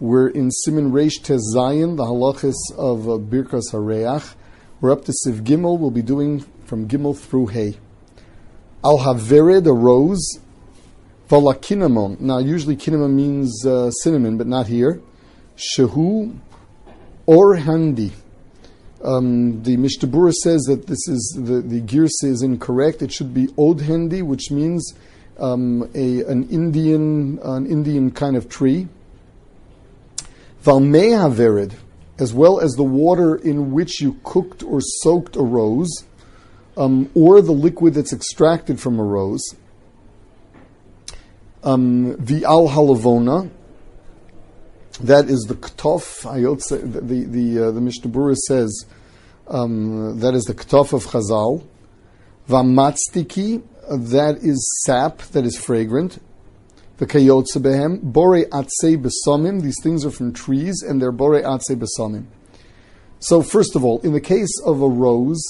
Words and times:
We're 0.00 0.28
in 0.28 0.50
Siman 0.50 0.90
Reish 0.90 1.22
Tez 1.22 1.42
the 1.54 2.04
halachis 2.04 2.54
of 2.76 3.08
uh, 3.08 3.12
Birkas 3.18 3.72
Hareach. 3.72 4.34
We're 4.80 4.90
up 4.90 5.04
to 5.04 5.12
Seif 5.12 5.42
Gimel. 5.42 5.78
We'll 5.78 5.90
be 5.90 6.02
doing 6.02 6.40
from 6.64 6.88
Gimel 6.88 7.16
through 7.16 7.48
Hay. 7.48 7.78
Al 8.84 8.98
Havered, 8.98 9.66
a 9.66 9.72
rose. 9.72 10.38
Vala 11.28 11.54
Kinamon. 11.54 12.20
Now, 12.20 12.38
usually 12.38 12.76
kinamon 12.76 13.12
means 13.14 13.64
uh, 13.64 13.90
cinnamon, 13.90 14.36
but 14.36 14.46
not 14.46 14.66
here. 14.66 15.00
Shehu 15.56 16.36
or 17.26 17.56
Handi. 17.56 18.12
Um, 19.02 19.62
the 19.62 19.76
Mishnah 19.76 20.08
Berurah 20.08 20.32
says 20.32 20.62
that 20.62 20.86
this 20.86 21.08
is 21.08 21.36
the, 21.36 21.60
the 21.60 21.80
girsa 21.80 22.24
is 22.24 22.42
incorrect. 22.42 23.02
It 23.02 23.12
should 23.12 23.32
be 23.32 23.48
Od 23.56 23.80
Hendi, 23.80 24.22
which 24.22 24.50
means 24.50 24.94
um, 25.38 25.90
a, 25.94 26.22
an 26.22 26.48
Indian 26.50 27.38
an 27.42 27.66
Indian 27.66 28.10
kind 28.10 28.36
of 28.36 28.48
tree. 28.48 28.88
Valmei 30.62 31.74
as 32.18 32.32
well 32.32 32.60
as 32.60 32.72
the 32.72 32.84
water 32.84 33.34
in 33.34 33.72
which 33.72 34.00
you 34.00 34.20
cooked 34.22 34.62
or 34.62 34.80
soaked 34.80 35.36
a 35.36 35.42
rose, 35.42 36.04
um, 36.76 37.10
or 37.14 37.42
the 37.42 37.52
liquid 37.52 37.94
that's 37.94 38.12
extracted 38.12 38.80
from 38.80 38.98
a 38.98 39.02
rose. 39.02 39.42
Um, 41.64 42.16
the 42.16 42.44
al 42.44 42.68
halavona, 42.68 43.50
that 45.00 45.28
is 45.28 45.40
the 45.48 45.54
ktof. 45.54 46.22
The 46.22 47.00
the 47.00 47.24
the, 47.24 47.68
uh, 47.68 47.70
the 47.70 47.80
Mishnah 47.80 48.10
Berurah 48.10 48.36
says 48.36 48.86
um, 49.48 50.20
that 50.20 50.34
is 50.34 50.44
the 50.44 50.54
ktof 50.54 50.92
of 50.92 51.06
Chazal. 51.06 51.64
Vamatstiki, 52.48 53.62
that 53.88 54.38
is 54.38 54.82
sap 54.84 55.18
that 55.32 55.44
is 55.44 55.56
fragrant. 55.56 56.20
The 57.02 57.08
behem 57.08 58.00
bore 58.00 58.44
atse 58.44 58.96
besamim. 58.96 59.60
These 59.60 59.82
things 59.82 60.04
are 60.06 60.10
from 60.12 60.32
trees, 60.32 60.84
and 60.86 61.02
they're 61.02 61.10
bore 61.10 61.32
atse 61.42 61.74
besamim. 61.74 62.26
So, 63.18 63.42
first 63.42 63.74
of 63.74 63.84
all, 63.84 63.98
in 64.02 64.12
the 64.12 64.20
case 64.20 64.60
of 64.64 64.80
a 64.80 64.88
rose, 64.88 65.42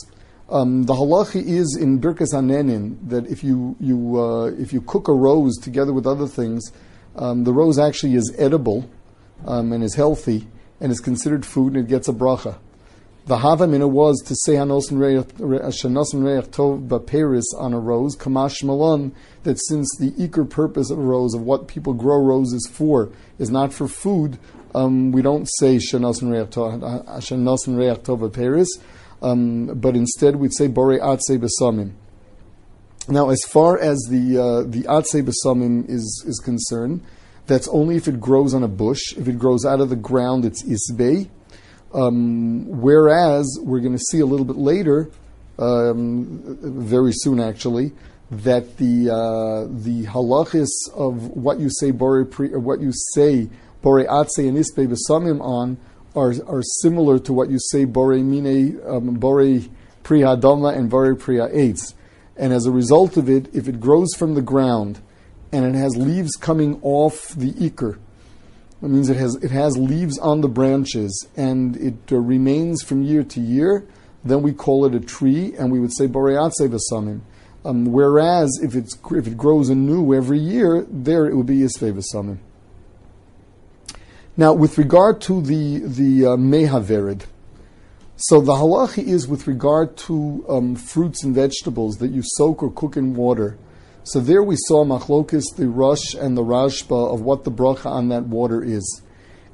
um, 0.48 0.84
the 0.84 0.94
halachi 0.94 1.44
is 1.44 1.76
in 1.78 2.00
Birkas 2.00 2.32
Hanenin 2.32 3.06
that 3.06 3.26
if 3.26 3.44
you 3.44 3.76
you 3.78 4.18
uh, 4.18 4.46
if 4.46 4.72
you 4.72 4.80
cook 4.80 5.08
a 5.08 5.12
rose 5.12 5.58
together 5.58 5.92
with 5.92 6.06
other 6.06 6.26
things, 6.26 6.72
um, 7.16 7.44
the 7.44 7.52
rose 7.52 7.78
actually 7.78 8.14
is 8.14 8.34
edible 8.38 8.88
um, 9.46 9.74
and 9.74 9.84
is 9.84 9.94
healthy 9.94 10.48
and 10.80 10.90
is 10.90 11.00
considered 11.00 11.44
food 11.44 11.74
and 11.74 11.84
it 11.84 11.88
gets 11.90 12.08
a 12.08 12.14
bracha. 12.14 12.56
The 13.24 13.36
Havamina 13.36 13.88
was 13.88 14.20
to 14.26 14.34
say 14.34 14.54
Hanosin 14.54 14.98
Reach 14.98 15.26
Tov 16.50 16.88
Baperis 16.88 17.44
on 17.56 17.72
a 17.72 17.78
rose, 17.78 18.16
Kamash 18.16 18.64
Malon, 18.64 19.14
that 19.44 19.60
since 19.60 19.88
the 19.96 20.12
eager 20.16 20.44
purpose 20.44 20.90
of 20.90 20.98
a 20.98 21.02
rose, 21.02 21.32
of 21.32 21.42
what 21.42 21.68
people 21.68 21.94
grow 21.94 22.20
roses 22.20 22.68
for, 22.72 23.12
is 23.38 23.48
not 23.48 23.72
for 23.72 23.86
food, 23.86 24.40
um, 24.74 25.12
we 25.12 25.22
don't 25.22 25.48
say 25.58 25.76
Shanosin 25.76 26.32
Reach 26.32 26.50
Tov 26.50 28.18
Baperis, 28.18 28.68
um, 29.22 29.66
but 29.66 29.94
instead 29.94 30.36
we'd 30.36 30.54
say 30.54 30.66
Bore 30.66 30.98
Atse 30.98 31.38
Besamim. 31.38 31.92
Now, 33.08 33.30
as 33.30 33.42
far 33.48 33.78
as 33.78 33.98
the 34.10 34.38
uh, 34.38 34.62
the 34.68 34.82
Atse 34.88 35.24
Besamim 35.24 35.88
is, 35.88 36.24
is 36.26 36.40
concerned, 36.44 37.02
that's 37.46 37.68
only 37.68 37.96
if 37.96 38.08
it 38.08 38.20
grows 38.20 38.52
on 38.52 38.64
a 38.64 38.68
bush. 38.68 39.16
If 39.16 39.28
it 39.28 39.38
grows 39.38 39.64
out 39.64 39.80
of 39.80 39.90
the 39.90 39.96
ground, 39.96 40.44
it's 40.44 40.64
Isbei. 40.64 41.28
Um, 41.94 42.80
whereas 42.80 43.58
we're 43.60 43.80
going 43.80 43.96
to 43.96 44.04
see 44.10 44.20
a 44.20 44.26
little 44.26 44.46
bit 44.46 44.56
later, 44.56 45.10
um, 45.58 46.58
very 46.62 47.12
soon 47.12 47.38
actually, 47.40 47.92
that 48.30 48.78
the 48.78 49.10
uh, 49.10 49.68
the 49.70 50.04
halachis 50.06 50.70
of 50.94 51.28
what 51.28 51.60
you 51.60 51.68
say 51.70 51.90
bore 51.90 52.24
pri, 52.24 52.48
what 52.48 52.80
you 52.80 52.90
say 53.12 53.48
bore 53.82 54.04
atse 54.04 54.38
and 54.38 54.56
ispe 54.56 54.88
besamim 54.88 55.40
on 55.42 55.76
are 56.16 56.32
are 56.46 56.62
similar 56.62 57.18
to 57.18 57.32
what 57.32 57.50
you 57.50 57.58
say 57.58 57.84
bore 57.84 58.16
mine 58.16 58.80
um, 58.86 59.14
bore 59.14 59.60
priya 60.02 60.34
dama 60.36 60.68
and 60.68 60.88
bore 60.88 61.14
priya 61.14 61.48
eitz, 61.48 61.92
and 62.36 62.54
as 62.54 62.64
a 62.64 62.70
result 62.70 63.18
of 63.18 63.28
it, 63.28 63.54
if 63.54 63.68
it 63.68 63.80
grows 63.80 64.14
from 64.14 64.32
the 64.34 64.42
ground 64.42 65.00
and 65.52 65.66
it 65.66 65.78
has 65.78 65.94
leaves 65.96 66.34
coming 66.36 66.80
off 66.82 67.28
the 67.34 67.52
ikr, 67.52 67.98
it 68.82 68.88
means 68.88 69.08
it 69.08 69.16
has, 69.16 69.36
it 69.36 69.52
has 69.52 69.76
leaves 69.76 70.18
on 70.18 70.40
the 70.40 70.48
branches 70.48 71.28
and 71.36 71.76
it 71.76 71.94
uh, 72.10 72.16
remains 72.16 72.82
from 72.82 73.02
year 73.02 73.22
to 73.22 73.40
year. 73.40 73.86
Then 74.24 74.42
we 74.42 74.52
call 74.52 74.84
it 74.86 74.94
a 74.94 75.00
tree 75.00 75.54
and 75.56 75.70
we 75.70 75.78
would 75.78 75.94
say 75.94 76.06
Boreatse 76.08 76.60
Vasamim. 76.60 77.20
Um, 77.64 77.86
whereas 77.86 78.58
if, 78.60 78.74
it's, 78.74 78.98
if 79.12 79.28
it 79.28 79.36
grows 79.36 79.68
anew 79.68 80.12
every 80.14 80.40
year, 80.40 80.84
there 80.90 81.26
it 81.26 81.36
would 81.36 81.46
be 81.46 81.58
Yisve 81.58 81.92
Vasamim. 81.92 82.38
Now, 84.36 84.52
with 84.52 84.78
regard 84.78 85.20
to 85.22 85.40
the, 85.40 85.78
the 85.78 86.26
uh, 86.26 86.36
Mehaverid, 86.36 87.26
so 88.16 88.40
the 88.40 88.54
halachi 88.54 89.06
is 89.06 89.28
with 89.28 89.46
regard 89.46 89.96
to 89.98 90.44
um, 90.48 90.74
fruits 90.74 91.22
and 91.22 91.34
vegetables 91.34 91.96
that 91.98 92.10
you 92.10 92.22
soak 92.24 92.62
or 92.62 92.72
cook 92.72 92.96
in 92.96 93.14
water 93.14 93.58
so 94.04 94.18
there 94.20 94.42
we 94.42 94.56
saw 94.56 94.84
Machlokis, 94.84 95.44
the 95.56 95.68
Rosh, 95.68 96.14
and 96.14 96.36
the 96.36 96.42
Rashba 96.42 97.14
of 97.14 97.20
what 97.20 97.44
the 97.44 97.52
bracha 97.52 97.86
on 97.86 98.08
that 98.08 98.24
water 98.24 98.62
is. 98.62 99.02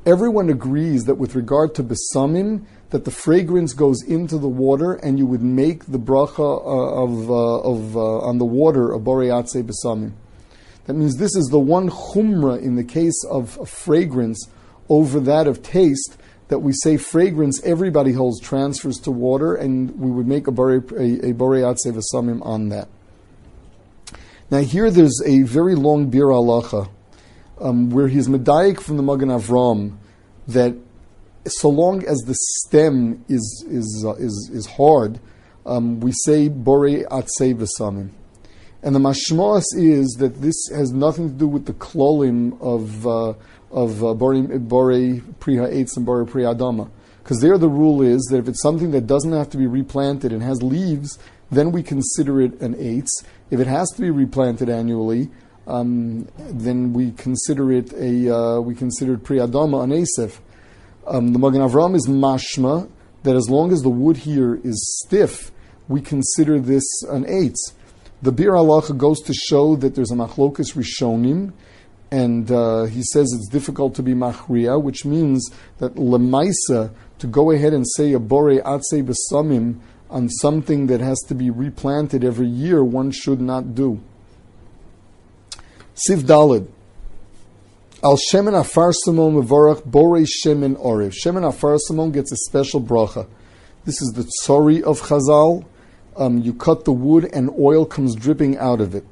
Everyone 0.07 0.49
agrees 0.49 1.05
that 1.05 1.17
with 1.17 1.35
regard 1.35 1.75
to 1.75 1.85
besamim, 1.85 2.65
that 2.91 3.05
the 3.05 3.11
fragrance 3.11 3.75
goes 3.75 4.03
into 4.03 4.39
the 4.39 4.49
water, 4.49 4.95
and 4.95 5.19
you 5.19 5.27
would 5.27 5.43
make 5.43 5.85
the 5.85 5.99
bracha 5.99 6.39
uh, 6.39 7.03
of, 7.03 7.31
uh, 7.31 7.59
of 7.61 7.97
uh, 7.97 8.19
on 8.21 8.39
the 8.39 8.47
water 8.47 8.91
of 8.93 9.03
boreatze 9.03 9.63
besamim. 9.63 10.13
That 10.87 10.95
means 10.95 11.19
this 11.19 11.37
is 11.37 11.49
the 11.49 11.59
one 11.59 11.91
chumra 11.91 12.59
in 12.63 12.77
the 12.77 12.85
case 12.85 13.23
of 13.31 13.69
fragrance 13.69 14.49
over 14.89 15.21
that 15.21 15.47
of 15.47 15.63
taste 15.63 16.17
that 16.49 16.61
we 16.61 16.73
say 16.73 16.97
fragrance 16.97 17.63
everybody 17.63 18.13
holds 18.13 18.41
transfers 18.41 18.97
to 19.01 19.11
water, 19.11 19.55
and 19.55 19.91
we 20.01 20.11
would 20.11 20.27
make 20.27 20.47
a, 20.47 20.51
bore, 20.51 20.77
a, 20.77 20.79
a 20.79 21.35
boreatze 21.35 21.85
besamim 21.85 22.41
on 22.47 22.71
that. 22.71 22.89
Now 24.51 24.61
here 24.61 24.91
there's 24.91 25.21
a 25.27 25.43
very 25.43 25.75
long 25.75 26.09
bir 26.09 26.27
alacha 26.27 26.89
um, 27.61 27.91
where 27.91 28.09
he's 28.09 28.29
medayik 28.29 28.81
from 28.81 28.97
the 28.97 29.03
Magen 29.03 29.29
Avram 29.29 29.99
that 30.47 30.75
so 31.47 31.69
long 31.69 32.05
as 32.07 32.19
the 32.21 32.35
stem 32.35 33.25
is 33.29 33.65
is 33.69 34.05
uh, 34.07 34.15
is, 34.15 34.51
is 34.53 34.67
hard, 34.67 35.21
um, 35.67 36.01
we 36.01 36.13
say 36.25 36.49
bore 36.49 36.89
atzei 36.89 37.55
v'samim. 37.55 38.11
And 38.83 38.95
the 38.95 39.01
mashmas 39.01 39.65
is 39.75 40.17
that 40.21 40.41
this 40.41 40.69
has 40.75 40.93
nothing 40.93 41.29
to 41.29 41.35
do 41.35 41.47
with 41.47 41.67
the 41.67 41.75
klolim 41.75 42.59
of 42.63 43.07
uh, 43.07 43.35
of 43.71 44.03
uh, 44.03 44.15
bore, 44.15 44.43
bore 44.43 44.93
priha 45.41 45.73
eitz 45.73 45.97
and 45.97 46.07
bore 46.07 46.25
priha 46.25 46.57
adama. 46.57 46.89
Because 47.23 47.43
there 47.43 47.59
the 47.59 47.69
rule 47.69 48.01
is 48.01 48.23
that 48.31 48.39
if 48.39 48.49
it's 48.49 48.63
something 48.63 48.93
that 48.93 49.07
doesn't 49.07 49.33
have 49.33 49.51
to 49.51 49.59
be 49.59 49.67
replanted 49.67 50.33
and 50.33 50.43
has 50.43 50.63
leaves, 50.63 51.19
then 51.51 51.73
we 51.73 51.83
consider 51.83 52.41
it 52.41 52.61
an 52.61 52.75
eitz. 52.75 53.09
If 53.51 53.61
it 53.61 53.67
has 53.67 53.91
to 53.93 54.03
be 54.03 54.11
replanted 54.11 54.69
annually, 54.69 55.31
um, 55.67 56.29
then 56.39 56.93
we 56.93 57.13
consider 57.13 57.73
it 57.73 57.93
a 57.93 58.35
uh, 58.35 58.61
we 58.61 58.75
consider 58.75 59.15
it 59.15 59.23
priyadama 59.23 59.85
an 59.85 59.91
asif. 59.91 60.39
Um, 61.07 61.33
the 61.33 61.39
Magen 61.39 61.61
Avram 61.61 61.95
is 61.95 62.07
mashma 62.07 62.89
that 63.23 63.37
as 63.37 63.49
long 63.51 63.73
as 63.73 63.83
the 63.83 63.91
wood 63.91 64.17
here 64.19 64.61
is 64.63 65.01
stiff, 65.05 65.51
we 65.89 66.01
consider 66.01 66.59
this 66.59 66.85
an 67.05 67.25
eitz. 67.25 67.73
The 68.23 68.33
Bir 68.33 68.53
Halacha 68.53 68.97
goes 68.97 69.21
to 69.21 69.35
show 69.35 69.77
that 69.77 69.95
there's 69.95 70.11
a 70.11 70.15
machlokas 70.15 70.75
rishonim, 70.75 71.53
and 72.11 72.51
uh, 72.51 72.85
he 72.85 73.03
says 73.03 73.33
it's 73.33 73.49
difficult 73.49 73.95
to 73.97 74.03
be 74.03 74.15
machria, 74.15 74.81
which 74.83 75.05
means 75.05 75.51
that 75.79 75.95
lemaisa 75.95 76.93
to 77.19 77.27
go 77.27 77.51
ahead 77.51 77.73
and 77.73 77.87
say 77.87 78.13
a 78.13 78.19
bore 78.19 78.61
atse 78.61 79.03
besamim 79.05 79.81
on 80.11 80.29
something 80.29 80.87
that 80.87 81.01
has 81.01 81.19
to 81.29 81.35
be 81.35 81.51
replanted 81.51 82.25
every 82.25 82.47
year, 82.47 82.83
one 82.83 83.11
should 83.11 83.41
not 83.41 83.75
do. 83.75 84.01
Seif 85.95 86.23
Dalid. 86.23 86.69
Al 88.03 88.17
Shemen 88.17 88.59
Afar 88.59 88.93
Simon 88.93 89.35
Mevorach 89.35 89.83
Borei 89.83 90.27
Shemen 90.27 90.77
Oriv. 90.77 91.13
Shemen 91.13 91.47
Afar 91.47 91.77
Simon 91.79 92.13
gets 92.13 92.31
a 92.31 92.37
special 92.37 92.81
bracha. 92.81 93.27
This 93.85 94.01
is 94.01 94.13
the 94.13 94.31
tsori 94.45 94.83
of 94.83 95.01
Chazal. 95.01 95.65
Um, 96.17 96.39
you 96.39 96.55
cut 96.55 96.85
the 96.85 96.93
wood 96.93 97.29
and 97.33 97.51
oil 97.59 97.85
comes 97.85 98.15
dripping 98.15 98.57
out 98.59 98.81
of 98.81 98.95
it. 98.95 99.05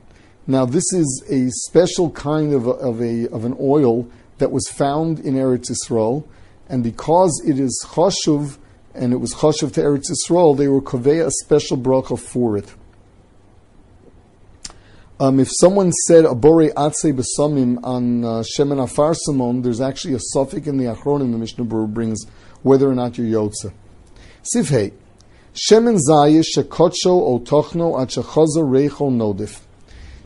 Now, 0.47 0.65
this 0.65 0.93
is 0.93 1.25
a 1.29 1.51
special 1.51 2.11
kind 2.11 2.53
of 2.53 2.67
a, 2.67 2.71
of, 2.71 3.03
a, 3.03 3.29
of 3.31 3.45
an 3.45 3.57
oil 3.59 4.09
that 4.39 4.53
was 4.53 4.69
found 4.69 5.19
in 5.19 5.35
Eretz 5.35 5.71
Yisrael, 5.71 6.25
and 6.69 6.85
because 6.85 7.43
it 7.45 7.59
is 7.59 7.85
chashuv, 7.89 8.59
and 8.97 9.13
it 9.13 9.17
was 9.17 9.35
chashav 9.35 9.73
to 9.75 9.81
Eretz 9.81 10.11
Yisrael, 10.11 10.57
they 10.57 10.69
were 10.69 10.81
kovei 10.81 11.25
a 11.25 11.31
special 11.31 11.77
bracha 11.77 12.19
for 12.19 12.57
it. 12.57 12.75
Um, 15.19 15.41
if 15.41 15.49
someone 15.51 15.93
said 15.93 16.27
abore 16.27 16.71
atse 16.75 17.11
besamim 17.11 17.79
on 17.83 18.23
uh, 18.23 18.29
shemen 18.43 18.83
afar 18.83 19.15
simon, 19.15 19.63
there's 19.63 19.81
actually 19.81 20.13
a 20.13 20.19
suffix 20.19 20.67
in 20.67 20.77
the 20.77 20.85
Achronim 20.85 21.33
the 21.33 21.39
Mishnah 21.39 21.65
Berurah 21.65 21.93
brings 21.93 22.27
whether 22.63 22.87
or 22.87 22.95
not 22.95 23.17
you're 23.17 23.27
yotze. 23.27 23.73
Sivhei 24.55 24.93
shemen 25.55 25.99
zayis 26.07 26.45
shekotsho 26.55 27.07
o 27.07 27.39
tochno 27.39 27.99
at 27.99 28.09
shechaza 28.09 28.63
reicho 28.63 29.11
nodif. 29.11 29.63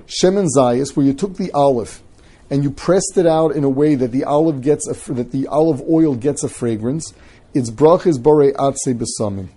Shemen 0.08 0.48
zayis, 0.56 0.96
where 0.96 1.06
you 1.06 1.14
took 1.14 1.36
the 1.36 1.52
olive 1.52 2.02
and 2.50 2.64
you 2.64 2.70
pressed 2.72 3.16
it 3.16 3.26
out 3.26 3.54
in 3.54 3.62
a 3.62 3.68
way 3.68 3.94
that 3.94 4.10
the 4.10 4.24
olive 4.24 4.60
gets 4.60 4.88
a, 4.88 5.12
that 5.12 5.30
the 5.30 5.46
olive 5.46 5.80
oil 5.88 6.16
gets 6.16 6.42
a 6.42 6.48
fragrance, 6.48 7.14
its 7.54 7.70
brachas 7.70 8.22
bore 8.22 8.52
atse 8.52 8.94
besamim. 8.94 9.48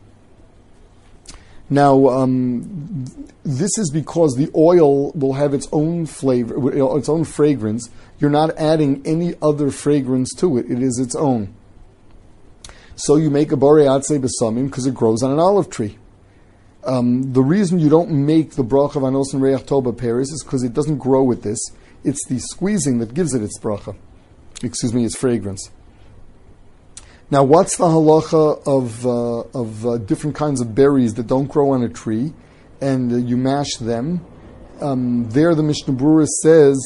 Now, 1.69 2.09
um, 2.09 3.05
this 3.43 3.77
is 3.77 3.89
because 3.91 4.35
the 4.35 4.51
oil 4.55 5.11
will 5.13 5.33
have 5.33 5.53
its 5.53 5.67
own 5.71 6.05
flavor, 6.05 6.97
its 6.97 7.09
own 7.09 7.23
fragrance. 7.23 7.89
You're 8.19 8.29
not 8.29 8.55
adding 8.57 9.01
any 9.05 9.35
other 9.41 9.71
fragrance 9.71 10.33
to 10.35 10.57
it; 10.57 10.69
it 10.69 10.81
is 10.81 10.99
its 10.99 11.15
own. 11.15 11.53
So 12.95 13.15
you 13.15 13.29
make 13.29 13.51
a 13.51 13.57
bore 13.57 13.77
atse 13.77 14.19
besamim 14.19 14.65
because 14.65 14.85
it 14.85 14.93
grows 14.93 15.23
on 15.23 15.31
an 15.31 15.39
olive 15.39 15.69
tree. 15.69 15.97
Um, 16.85 17.31
the 17.33 17.41
reason 17.41 17.79
you 17.79 17.89
don't 17.89 18.11
make 18.11 18.51
the 18.51 18.63
bracha 18.63 18.97
of 18.97 19.03
anos 19.03 19.33
and 19.33 19.41
reach 19.41 19.61
is 19.61 20.43
because 20.43 20.63
it 20.63 20.73
doesn't 20.73 20.97
grow 20.97 21.23
with 21.23 21.43
this. 21.43 21.59
It's 22.03 22.25
the 22.27 22.39
squeezing 22.39 22.99
that 22.99 23.13
gives 23.13 23.33
it 23.33 23.41
its 23.41 23.57
bracha. 23.59 23.95
Excuse 24.61 24.93
me, 24.93 25.05
its 25.05 25.15
fragrance. 25.15 25.71
Now, 27.31 27.43
what's 27.43 27.77
the 27.77 27.85
halacha 27.85 28.61
of, 28.67 29.05
uh, 29.05 29.59
of 29.59 29.85
uh, 29.85 29.97
different 29.97 30.35
kinds 30.35 30.61
of 30.61 30.75
berries 30.75 31.15
that 31.15 31.27
don't 31.27 31.47
grow 31.47 31.71
on 31.71 31.81
a 31.83 31.89
tree 31.89 32.33
and 32.81 33.11
uh, 33.11 33.15
you 33.15 33.37
mash 33.37 33.77
them? 33.77 34.25
Um, 34.81 35.29
there, 35.29 35.55
the 35.55 35.63
Mishnah 35.63 35.93
Berurah 35.93 36.27
says 36.41 36.77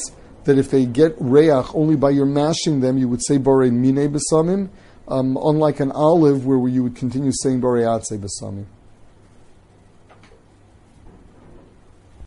that 0.44 0.56
if 0.56 0.70
they 0.70 0.86
get 0.86 1.14
reach 1.18 1.50
only 1.74 1.96
by 1.96 2.10
your 2.10 2.26
mashing 2.26 2.80
them, 2.80 2.96
you 2.96 3.08
would 3.08 3.24
say 3.24 3.36
borei 3.38 3.72
mine 3.72 4.12
besamim, 4.12 4.70
um, 5.08 5.36
unlike 5.36 5.80
an 5.80 5.90
olive 5.92 6.46
where 6.46 6.68
you 6.68 6.82
would 6.82 6.96
continue 6.96 7.32
saying 7.32 7.60
borei 7.60 7.84
atze 7.84 8.18
besamim. 8.18 8.66